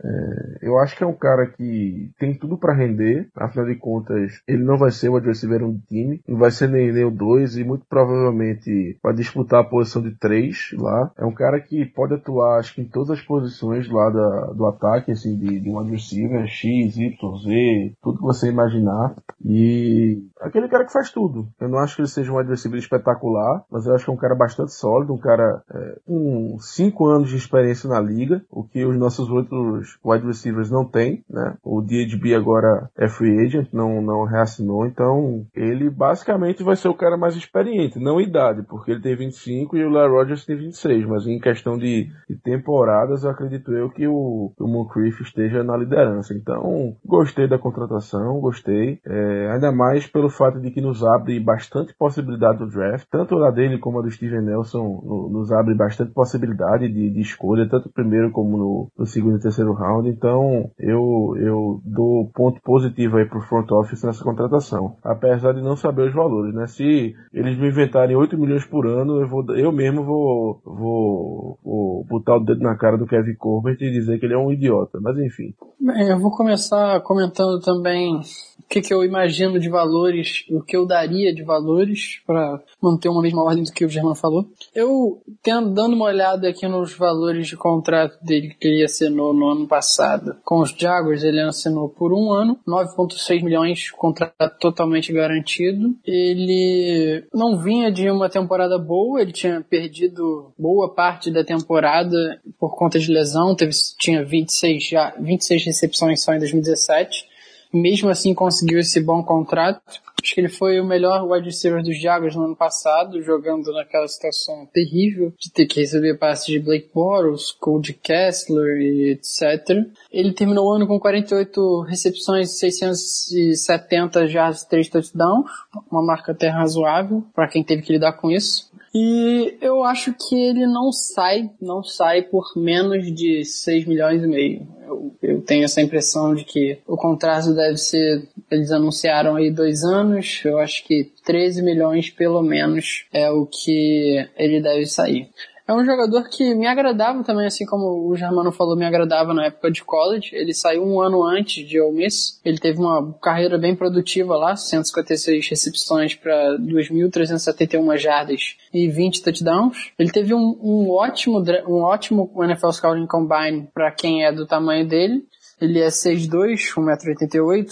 [0.03, 3.29] é, eu acho que é um cara que tem tudo pra render.
[3.36, 6.69] Afinal de contas, ele não vai ser o receiver um do time, não vai ser
[6.69, 11.12] nem, nem o 2 e muito provavelmente vai disputar a posição de 3 lá.
[11.17, 14.65] É um cara que pode atuar, acho que em todas as posições lá da, do
[14.65, 19.15] ataque, assim, de, de wide X, Y, Z, tudo que você imaginar.
[19.43, 21.47] E aquele cara que faz tudo.
[21.60, 24.17] Eu não acho que ele seja um receiver espetacular, mas eu acho que é um
[24.17, 28.85] cara bastante sólido, um cara é, com 5 anos de experiência na liga, o que
[28.85, 31.55] os nossos outros wide receivers não têm, né?
[31.63, 36.93] O DHB agora é free agent, não, não reassinou, então ele basicamente vai ser o
[36.93, 41.05] cara mais experiente, não idade, porque ele tem 25 e o Larry Rogers tem 26,
[41.05, 45.77] mas em questão de, de temporadas, eu acredito eu que o, o Moncrief esteja na
[45.77, 46.33] liderança.
[46.33, 51.93] Então, gostei da contratação, gostei, é, ainda mais pelo fato de que nos abre bastante
[51.97, 56.11] possibilidade do draft, tanto a dele como a do Steven Nelson no- nos abre bastante
[56.11, 60.09] possibilidade de, de escolha, tanto primeiro como no, no segundo e terceiro round.
[60.09, 64.95] Então, eu, eu dou ponto positivo aí pro front office nessa contratação.
[65.03, 66.67] Apesar de não saber os valores, né?
[66.67, 72.05] Se eles me inventarem 8 milhões por ano, eu, vou, eu mesmo vou, vou, vou
[72.05, 74.99] botar o dedo na cara do Kevin Corbett e dizer que ele é um idiota.
[75.01, 75.53] Mas enfim.
[75.79, 80.75] Bem, eu vou começar comentando também o que, que eu imagino de valores, o que
[80.75, 84.45] eu daria de valores para manter uma mesma ordem do que o Germano falou.
[84.75, 89.49] Eu tendo dando uma olhada aqui nos valores de contrato dele que ele assinou no
[89.49, 95.95] ano passado com os Jaguars, ele assinou por um ano, 9,6 milhões, contrato totalmente garantido.
[96.06, 102.75] Ele não vinha de uma temporada boa, ele tinha perdido boa parte da temporada por
[102.75, 107.28] conta de lesão, teve, tinha 26, já, 26 recepções só em 2017.
[107.71, 110.02] Mesmo assim conseguiu esse bom contrato.
[110.21, 114.08] Acho que ele foi o melhor wide receiver dos Jaguars no ano passado, jogando naquela
[114.08, 119.86] situação terrível de ter que receber passes de Blake Bortles, Cody Kessler e etc.
[120.12, 125.49] Ele terminou o ano com 48 recepções, 670 jardas e 3 touchdowns,
[125.91, 128.68] uma marca até razoável para quem teve que lidar com isso.
[128.93, 134.28] E eu acho que ele não sai, não sai por menos de 6 milhões e
[134.28, 134.67] meio.
[134.88, 139.84] Eu, eu tenho essa impressão de que o contrato deve ser, eles anunciaram aí dois
[139.84, 145.30] anos, eu acho que 13 milhões pelo menos é o que ele deve sair.
[145.69, 149.45] É um jogador que me agradava também, assim como o Germano falou, me agradava na
[149.45, 150.32] época de college.
[150.34, 152.41] Ele saiu um ano antes de Ole Miss.
[152.43, 159.91] Ele teve uma carreira bem produtiva lá, 156 recepções para 2.371 jardas e 20 touchdowns.
[159.99, 164.88] Ele teve um, um ótimo um ótimo NFL Scouting Combine para quem é do tamanho
[164.88, 165.23] dele.
[165.61, 167.67] Ele é 6'2", 1,88m,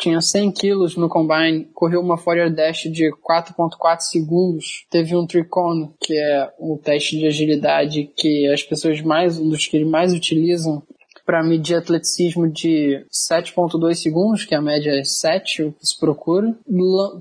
[0.00, 5.90] tinha 100 quilos no combine, correu uma 4 dash de 4.4 segundos, teve um tricone,
[6.00, 10.12] que é um teste de agilidade que as pessoas mais, um dos que eles mais
[10.12, 10.82] utilizam
[11.26, 16.56] para medir atleticismo de 7.2 segundos, que a média é 7, o que se procura.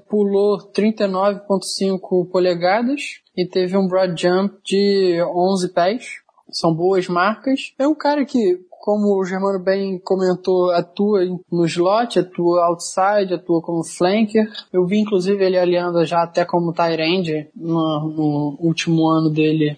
[0.08, 3.02] Pulou 39.5 polegadas
[3.36, 6.06] e teve um broad jump de 11 pés.
[6.52, 7.74] São boas marcas.
[7.80, 11.22] É um cara que como o Germano bem comentou, atua
[11.52, 14.48] no slot, atua outside, atua como flanker.
[14.72, 19.76] Eu vi inclusive ele aliando já até como tight end no, no último ano dele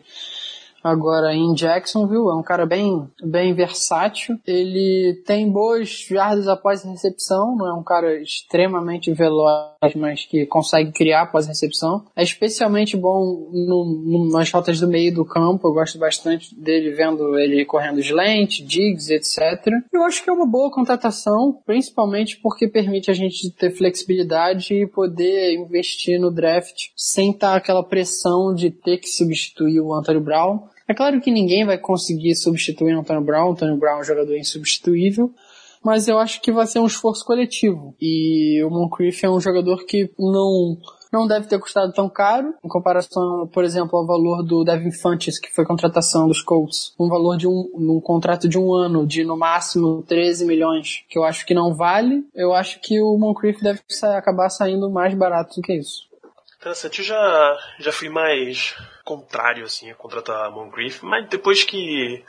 [0.88, 2.30] agora em Jacksonville.
[2.30, 4.38] É um cara bem, bem versátil.
[4.45, 10.45] Ele tem boas jardas após a recepção, não é um cara extremamente veloz, mas que
[10.45, 12.06] consegue criar após a recepção.
[12.15, 15.67] É especialmente bom no, nas rotas do meio do campo.
[15.67, 19.67] Eu gosto bastante dele vendo ele correndo slant, digs, etc.
[19.93, 24.88] Eu acho que é uma boa contratação, principalmente porque permite a gente ter flexibilidade e
[24.88, 30.67] poder investir no draft sem estar aquela pressão de ter que substituir o Antonio Brown.
[30.88, 34.38] É claro que ninguém vai conseguir substituir o Antonio Brown, o Brown é um jogador
[34.38, 35.34] insubstituível,
[35.84, 37.93] mas eu acho que vai ser um esforço coletivo.
[38.00, 40.78] E o Moncrief é um jogador que não
[41.12, 45.39] não deve ter custado tão caro, em comparação, por exemplo, ao valor do Devin Funches,
[45.39, 46.93] que foi contratação dos Colts.
[47.00, 51.17] Um valor de um, um contrato de um ano, de no máximo 13 milhões, que
[51.17, 52.26] eu acho que não vale.
[52.36, 53.80] Eu acho que o Moncrief deve
[54.15, 56.08] acabar saindo mais barato do que isso.
[56.60, 62.24] Interessante, eu já, já fui mais contrário, assim, a contratar Moncrief, mas depois que.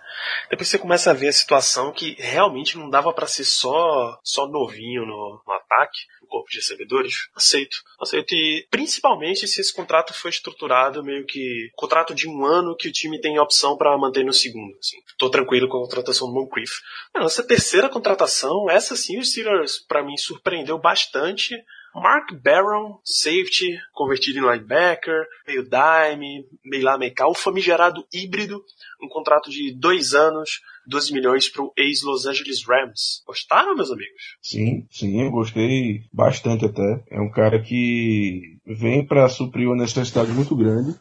[0.50, 4.46] Depois você começa a ver a situação que realmente não dava para ser só só
[4.46, 7.78] novinho no, no ataque, no corpo de recebedores, aceito.
[7.98, 8.34] Aceito.
[8.34, 11.70] E principalmente se esse contrato foi estruturado meio que.
[11.74, 14.76] Contrato de um ano que o time tem opção para manter no segundo.
[14.78, 14.98] Assim.
[15.16, 16.80] Tô tranquilo com a contratação do Moncrief.
[17.14, 21.56] Essa terceira contratação, essa sim, os Steelers, para mim, surpreendeu bastante
[22.00, 28.62] Mark Barron, safety, convertido em linebacker, meio dime, meio lá, meio cá, o famigerado híbrido,
[29.02, 33.22] um contrato de dois anos, 12 milhões para o ex-Los Angeles Rams.
[33.26, 34.37] Gostaram, meus amigos?
[34.40, 37.04] Sim, sim, eu gostei bastante até.
[37.11, 40.94] É um cara que vem para suprir uma necessidade muito grande.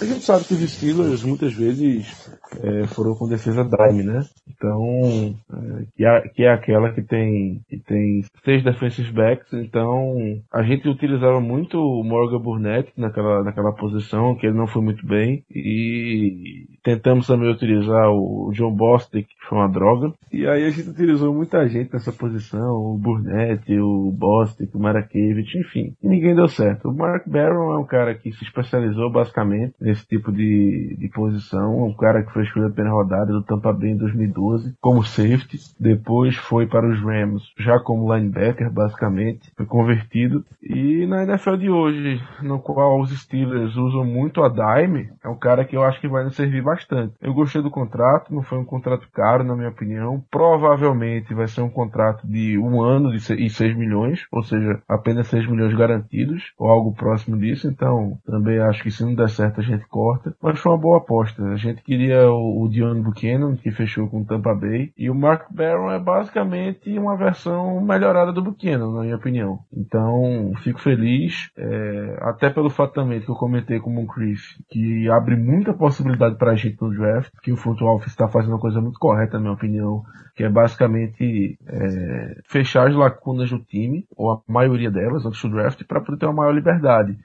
[0.00, 2.30] A gente sabe que os Steelers muitas vezes
[2.62, 4.24] é, foram com defesa dime, né?
[4.48, 10.16] Então, é, que, é, que, é, aquela que tem, que tem seis defensive backs, então
[10.52, 15.06] a gente utilizava muito o Morgan Burnett naquela, naquela posição, que ele não foi muito
[15.06, 20.70] bem, e tentamos também utilizar o John Bostic, que foi uma droga, e aí a
[20.70, 26.34] gente utilizou muita gente nessa posição, o Burnett, o Bostic, o Marakevich, enfim, e ninguém
[26.34, 26.88] deu certo.
[26.88, 31.84] O Mark Barron é um cara que se especializou basicamente nesse tipo de, de posição,
[31.84, 36.36] um cara que foi escolhido pela rodada do Tampa Bay em 2012 como safety, depois
[36.36, 42.20] foi para os Rams já como linebacker basicamente, foi convertido e na NFL de hoje,
[42.42, 46.08] no qual os Steelers usam muito a dime, é um cara que eu acho que
[46.08, 47.14] vai nos servir bastante.
[47.20, 51.60] Eu gostei do contrato, não foi um contrato caro na minha opinião, provavelmente vai ser
[51.60, 56.52] um contrato de um ano de e 6 milhões, ou seja, apenas 6 milhões garantidos,
[56.58, 60.34] ou algo próximo disso, então também acho que se não der certo a gente corta,
[60.42, 61.42] mas foi uma boa aposta.
[61.44, 65.14] A gente queria o, o Dion Buchanan, que fechou com o Tampa Bay, e o
[65.14, 69.58] Mark Barron é basicamente uma versão melhorada do Buchanan, na minha opinião.
[69.72, 75.08] Então, fico feliz, é, até pelo fato também que eu comentei com o Moncrief, que
[75.10, 78.60] abre muita possibilidade para a gente no draft, que o front office está fazendo uma
[78.60, 80.02] coisa muito correta, na minha opinião,
[80.34, 85.50] que é basicamente é, fechar as lacunas do time, ou a maioria delas, antes do
[85.50, 86.77] draft, para poder ter uma maior liberdade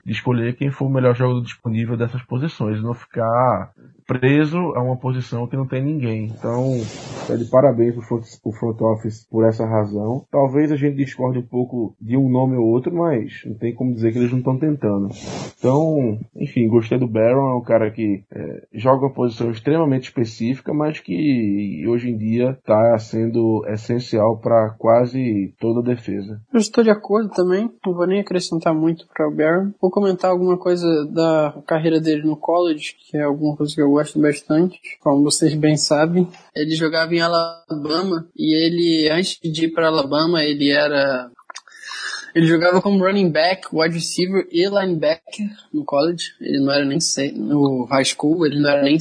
[0.05, 3.71] de escolher quem for o melhor jogador disponível dessas posições, não ficar
[4.05, 6.25] preso a uma posição que não tem ninguém.
[6.25, 6.73] Então,
[7.29, 10.25] é de parabéns pro front, pro front office por essa razão.
[10.31, 13.93] Talvez a gente discorde um pouco de um nome ou outro, mas não tem como
[13.93, 15.09] dizer que eles não estão tentando.
[15.57, 20.73] Então, enfim, gostei do Baron, é um cara que é, joga uma posição extremamente específica,
[20.73, 26.41] mas que hoje em dia está sendo essencial para quase toda a defesa.
[26.53, 29.71] Eu estou de acordo também, não vou nem acrescentar muito para o Baron.
[29.81, 33.92] Vou comentar alguma coisa da carreira dele no college, que é alguma coisa que eu
[33.93, 36.27] gosto bastante, como vocês bem sabem.
[36.55, 41.29] Ele jogava em Alabama e ele, antes de ir para Alabama, ele era
[42.35, 46.33] Ele jogava como running back, wide receiver e linebacker no college.
[46.41, 46.99] Ele não era nem
[47.35, 48.97] no high school, ele não era nem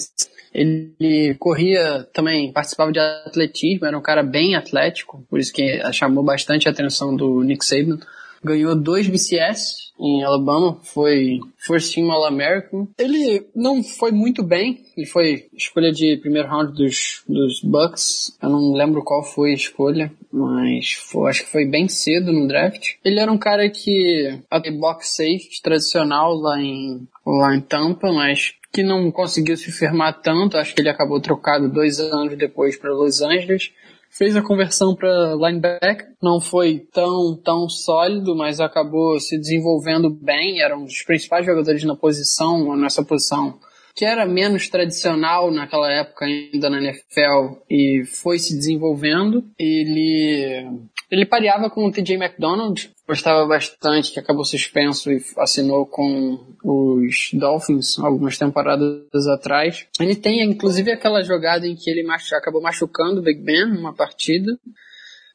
[0.55, 6.23] ele corria também, participava de atletismo, era um cara bem atlético, por isso que chamou
[6.23, 7.99] bastante a atenção do Nick Saban.
[8.45, 12.89] Ganhou dois BCS em Alabama, foi First Team All-American.
[12.99, 18.37] Ele não foi muito bem, ele foi escolha de primeiro round dos, dos Bucks.
[18.43, 22.49] Eu não lembro qual foi a escolha, mas foi, acho que foi bem cedo no
[22.49, 22.95] draft.
[23.05, 25.19] Ele era um cara que até box
[25.63, 30.57] tradicional lá em, lá em Tampa, mas que não conseguiu se firmar tanto.
[30.57, 33.71] Acho que ele acabou trocado dois anos depois para Los Angeles.
[34.15, 40.61] Fez a conversão para linebacker, não foi tão tão sólido, mas acabou se desenvolvendo bem.
[40.61, 43.59] Era um dos principais jogadores na posição, nessa posição
[43.95, 49.45] que era menos tradicional naquela época ainda na NFL e foi se desenvolvendo.
[49.59, 50.67] Ele
[51.11, 57.31] ele pareava com o TJ McDonald, gostava bastante, que acabou suspenso e assinou com os
[57.35, 59.87] Dolphins algumas temporadas atrás.
[60.01, 63.95] Ele tem inclusive aquela jogada em que ele machu acabou machucando o Big Ben numa
[63.95, 64.59] partida,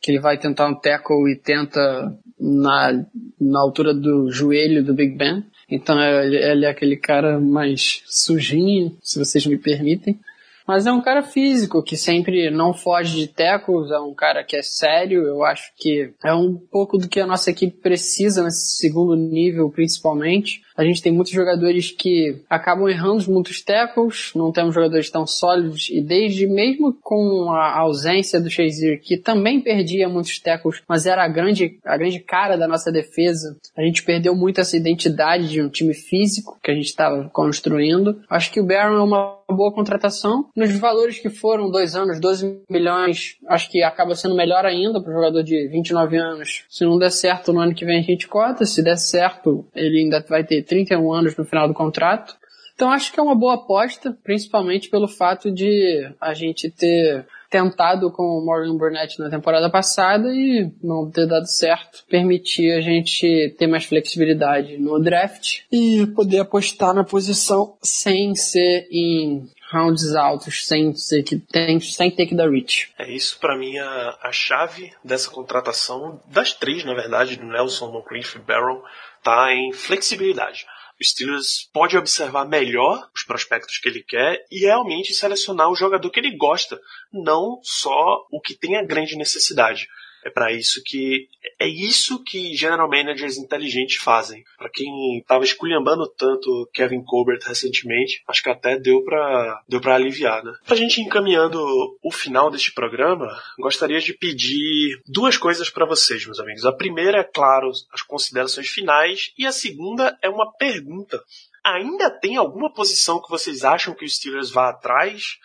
[0.02, 3.06] que ele vai tentar um tackle e tenta na,
[3.40, 5.44] na altura do joelho do Big Ben.
[5.70, 10.20] Então ele, ele é aquele cara mais sujinho, se vocês me permitem.
[10.68, 14.58] Mas é um cara físico que sempre não foge de tecos, é um cara que
[14.58, 15.26] é sério.
[15.26, 19.70] Eu acho que é um pouco do que a nossa equipe precisa nesse segundo nível,
[19.70, 20.62] principalmente.
[20.78, 25.90] A gente tem muitos jogadores que acabam errando muitos tackles, não temos jogadores tão sólidos
[25.90, 31.24] e desde mesmo com a ausência do Shazier, que também perdia muitos tackles, mas era
[31.24, 35.62] a grande, a grande cara da nossa defesa, a gente perdeu muito essa identidade de
[35.62, 38.22] um time físico que a gente estava construindo.
[38.30, 40.50] Acho que o Barron é uma boa contratação.
[40.56, 45.10] Nos valores que foram dois anos, 12 milhões, acho que acaba sendo melhor ainda para
[45.10, 46.66] o jogador de 29 anos.
[46.70, 50.02] Se não der certo no ano que vem a gente cota, se der certo ele
[50.02, 52.36] ainda vai ter 31 anos no final do contrato.
[52.78, 58.12] Então acho que é uma boa aposta, principalmente pelo fato de a gente ter tentado
[58.12, 62.04] com o Morgan Burnett na temporada passada e não ter dado certo.
[62.08, 68.88] Permitir a gente ter mais flexibilidade no draft e poder apostar na posição sem ser
[68.92, 72.92] em rounds altos, sem ser que tem, sem ter que dar reach.
[72.98, 77.92] É isso para mim a, a chave dessa contratação, das três na verdade, do Nelson,
[77.92, 78.82] Moncrief e Barron,
[79.28, 80.66] tá em flexibilidade.
[80.98, 86.10] O Steelers pode observar melhor os prospectos que ele quer e realmente selecionar o jogador
[86.10, 86.80] que ele gosta,
[87.12, 89.86] não só o que tem a grande necessidade.
[90.28, 94.44] É para isso que é isso que general managers inteligentes fazem.
[94.58, 99.96] Para quem estava esculhambando tanto Kevin Colbert recentemente, acho que até deu para deu para
[99.96, 100.52] aliviar, né?
[100.66, 101.58] Pra gente encaminhando
[102.04, 106.66] o final deste programa, gostaria de pedir duas coisas para vocês, meus amigos.
[106.66, 111.24] A primeira é, claro, as considerações finais e a segunda é uma pergunta.
[111.63, 115.38] Ainda tem alguma posição que vocês acham que o Steelers vá atrás?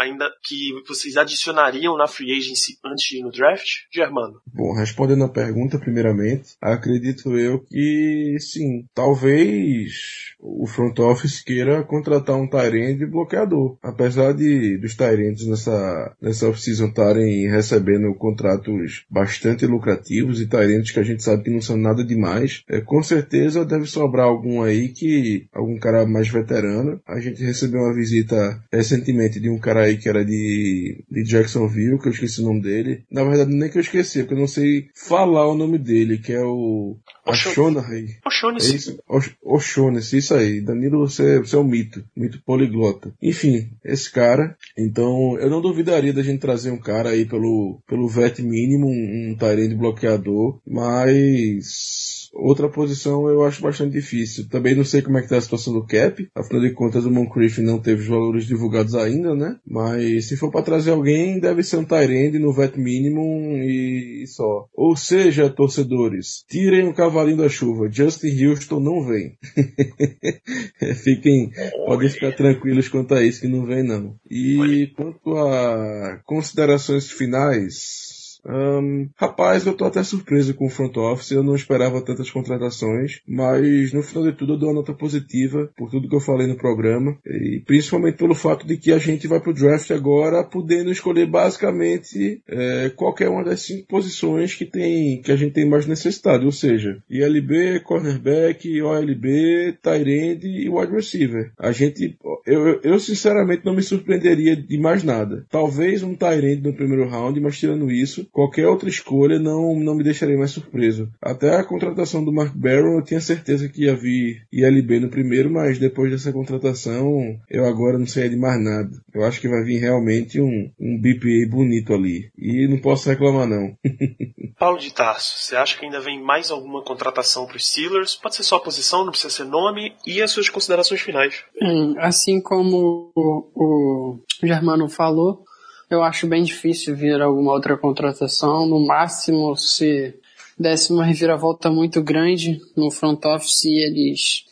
[0.00, 4.40] Ainda que vocês adicionariam na free agency antes de ir no draft, Germano?
[4.46, 12.36] Bom, respondendo a pergunta, primeiramente, acredito eu que sim, talvez o front office queira contratar
[12.36, 13.76] um Tyrande bloqueador.
[13.82, 21.00] Apesar de dos Tyrands nessa, nessa off-season estarem recebendo contratos bastante lucrativos e Tyrands que
[21.00, 24.88] a gente sabe que não são nada demais, é, com certeza deve sobrar algum aí
[24.88, 27.00] que, algum cara mais veterano.
[27.06, 31.98] A gente recebeu uma visita recentemente de um cara aí que era de, de Jacksonville,
[31.98, 33.04] que eu esqueci o nome dele.
[33.10, 36.32] Na verdade, nem que eu esqueci, porque eu não sei falar o nome dele, que
[36.32, 38.18] é o O'Shaughnessy.
[38.26, 38.72] O'Shaughnessy.
[38.72, 38.98] É isso,
[39.42, 40.60] O'Shaughnessy, isso aí.
[40.60, 42.04] Danilo, você, você é um mito.
[42.16, 43.12] Mito poliglota.
[43.22, 44.56] Enfim, esse cara.
[44.76, 49.30] Então, eu não duvidaria da gente trazer um cara aí pelo, pelo VET mínimo, um,
[49.30, 54.48] um Tyrande bloqueador, mas Outra posição eu acho bastante difícil.
[54.48, 56.28] Também não sei como é que tá a situação do cap.
[56.34, 59.56] Afinal de contas, o Moncrief não teve os valores divulgados ainda, né?
[59.66, 63.20] Mas se for para trazer alguém, deve ser um Tyrande no vet mínimo
[63.56, 64.66] e só.
[64.74, 67.90] Ou seja, torcedores, tirem o cavalinho da chuva.
[67.90, 69.36] Justin Houston não vem.
[71.02, 71.50] Fiquem,
[71.86, 74.14] podem ficar tranquilos quanto a isso que não vem não.
[74.30, 78.09] E quanto a considerações finais,
[78.46, 83.20] um, rapaz, eu tô até surpreso com o front office, eu não esperava tantas contratações,
[83.26, 86.46] mas no final de tudo eu dou uma nota positiva por tudo que eu falei
[86.46, 90.90] no programa, e principalmente pelo fato de que a gente vai pro draft agora podendo
[90.90, 95.86] escolher basicamente é, qualquer uma das cinco posições que tem que a gente tem mais
[95.86, 101.52] necessidade, ou seja, ILB, cornerback, OLB, tight end e wide receiver.
[101.58, 105.44] A gente, eu, eu sinceramente não me surpreenderia de mais nada.
[105.50, 109.94] Talvez um tight end no primeiro round, mas tirando isso, qualquer outra escolha não, não
[109.94, 111.10] me deixaria mais surpreso.
[111.20, 115.50] Até a contratação do Mark Barron eu tinha certeza que ia vir ILB no primeiro,
[115.50, 118.90] mas depois dessa contratação eu agora não sei de mais nada.
[119.12, 122.30] Eu acho que vai vir realmente um, um BPA bonito ali.
[122.38, 123.76] E não posso reclamar não.
[124.58, 128.14] Paulo de Tarso, você acha que ainda vem mais alguma contratação para os Steelers?
[128.14, 131.44] Pode ser só a posição, não precisa ser nome e as suas considerações finais.
[131.60, 135.44] Hum, assim como o, o Germano falou,
[135.90, 138.66] eu acho bem difícil vir alguma outra contratação.
[138.66, 140.14] No máximo, se
[140.58, 144.44] desse uma reviravolta muito grande no front office e eles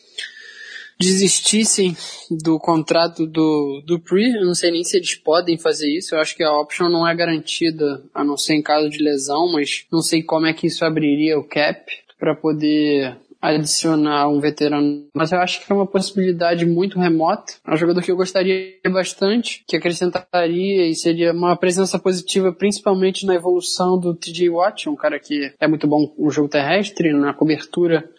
[0.99, 1.95] desistissem
[2.29, 6.19] do contrato do, do Pre, eu não sei nem se eles podem fazer isso, eu
[6.19, 9.85] acho que a option não é garantida, a não ser em caso de lesão, mas
[9.89, 15.31] não sei como é que isso abriria o cap para poder adicionar um veterano, mas
[15.31, 17.53] eu acho que é uma possibilidade muito remota.
[17.65, 23.25] É um jogador que eu gostaria bastante, que acrescentaria e seria uma presença positiva, principalmente
[23.25, 27.33] na evolução do TJ Watt, um cara que é muito bom no jogo terrestre, na
[27.33, 28.09] cobertura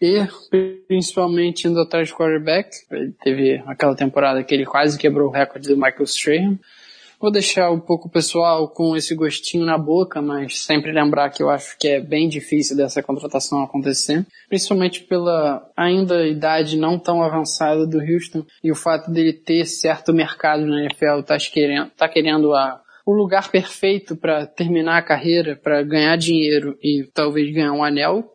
[0.00, 0.26] e
[0.86, 2.68] principalmente indo atrás do quarterback.
[2.90, 6.58] Ele teve aquela temporada que ele quase quebrou o recorde do Michael Strahan.
[7.20, 11.42] Vou deixar um pouco o pessoal com esse gostinho na boca, mas sempre lembrar que
[11.42, 17.22] eu acho que é bem difícil dessa contratação acontecer, principalmente pela ainda idade não tão
[17.22, 22.08] avançada do Houston e o fato dele ter certo mercado na NFL, tá querendo, tá
[22.08, 27.72] querendo a, o lugar perfeito para terminar a carreira, para ganhar dinheiro e talvez ganhar
[27.72, 28.32] um anel.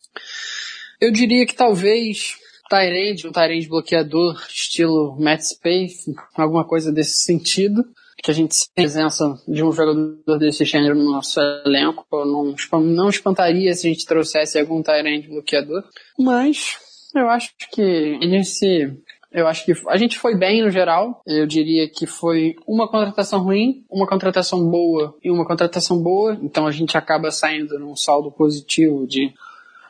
[1.01, 2.37] Eu diria que talvez
[2.69, 7.83] Tyrande, um Tyrande bloqueador, estilo Matt Space, alguma coisa desse sentido
[8.21, 12.05] que a gente tem presença de um jogador desse gênero no nosso elenco.
[12.11, 15.83] Não, não espantaria se a gente trouxesse algum Tyrant bloqueador.
[16.17, 16.77] Mas
[17.15, 18.97] eu acho que ele se.
[19.31, 21.21] Eu acho que a gente foi bem no geral.
[21.25, 26.37] Eu diria que foi uma contratação ruim, uma contratação boa e uma contratação boa.
[26.41, 29.31] Então a gente acaba saindo num saldo positivo de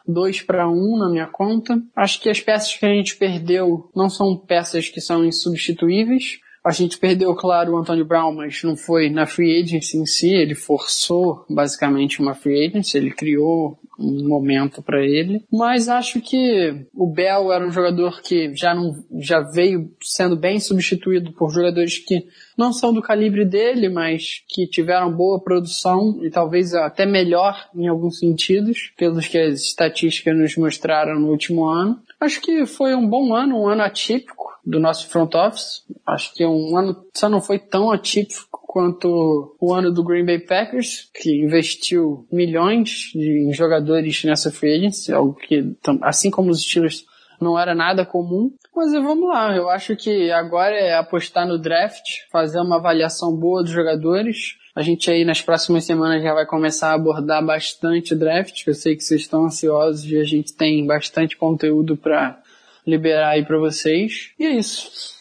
[0.05, 1.82] 2 para 1 na minha conta.
[1.95, 6.39] Acho que as peças que a gente perdeu não são peças que são insubstituíveis.
[6.64, 10.30] A gente perdeu, claro, o Antônio Brown, mas não foi na free agency em si,
[10.30, 15.43] ele forçou basicamente uma free agency, ele criou um momento para ele.
[15.51, 20.60] Mas acho que o Bell era um jogador que já não já veio sendo bem
[20.60, 22.26] substituído por jogadores que
[22.57, 27.88] não são do calibre dele, mas que tiveram boa produção e talvez até melhor em
[27.88, 31.99] alguns sentidos, pelos que as estatísticas nos mostraram no último ano.
[32.20, 35.84] Acho que foi um bom ano, um ano atípico do nosso front office.
[36.05, 40.39] Acho que um ano só não foi tão atípico quanto o ano do Green Bay
[40.39, 47.03] Packers, que investiu milhões em jogadores nessa free agency, algo que, assim como os estilos
[47.41, 48.51] não era nada comum.
[48.76, 53.64] Mas vamos lá, eu acho que agora é apostar no draft, fazer uma avaliação boa
[53.64, 54.57] dos jogadores.
[54.76, 58.66] A gente aí nas próximas semanas já vai começar a abordar bastante draft.
[58.68, 62.39] Eu sei que vocês estão ansiosos e a gente tem bastante conteúdo para
[62.90, 64.34] liberar aí para vocês.
[64.38, 65.20] E é isso.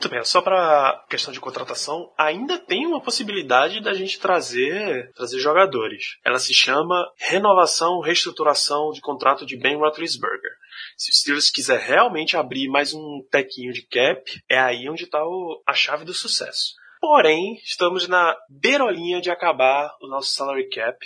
[0.00, 5.38] Muito bem, só para questão de contratação, ainda tem uma possibilidade da gente trazer trazer
[5.38, 6.16] jogadores.
[6.24, 10.52] Ela se chama renovação, reestruturação de contrato de Ben Roethlisberger.
[10.96, 15.20] Se o Steelers quiser realmente abrir mais um tequinho de cap, é aí onde está
[15.66, 16.80] a chave do sucesso.
[16.98, 20.98] Porém, estamos na beirolinha de acabar o nosso salary cap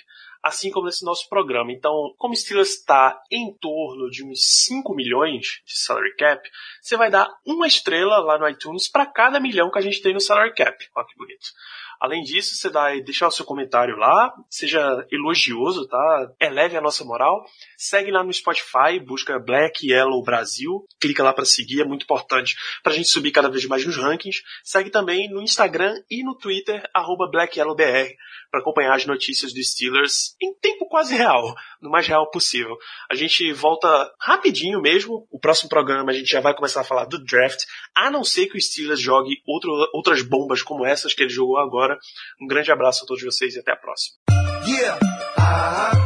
[0.45, 1.73] assim como nesse nosso programa.
[1.73, 6.47] Então, como Steelers está em torno de uns 5 milhões de salary cap,
[6.83, 10.13] você vai dar uma estrela lá no iTunes para cada milhão que a gente tem
[10.13, 10.77] no salary cap.
[10.95, 11.47] Olha que bonito.
[12.05, 16.33] Além disso, você vai deixar o seu comentário lá, seja elogioso, tá?
[16.39, 17.43] Eleve a nossa moral.
[17.79, 22.57] Segue lá no Spotify, busca Black Yellow Brasil, clica lá para seguir, é muito importante
[22.83, 24.43] para a gente subir cada vez mais nos rankings.
[24.63, 26.83] Segue também no Instagram e no Twitter,
[27.33, 28.15] BlackYellowBR,
[28.51, 32.77] para acompanhar as notícias dos Steelers em tempo quase real, no mais real possível.
[33.11, 35.27] A gente volta rapidinho mesmo.
[35.31, 37.63] O próximo programa a gente já vai começar a falar do draft,
[37.95, 41.59] a não ser que o Steelers jogue outro, outras bombas como essas que ele jogou
[41.59, 41.94] agora.
[42.41, 44.17] Um grande abraço a todos vocês e até a próxima.
[44.67, 44.99] Yeah,
[45.37, 45.99] uh-huh.
[45.99, 46.04] you